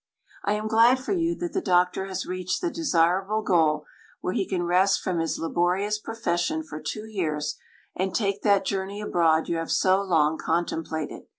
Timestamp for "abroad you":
8.99-9.57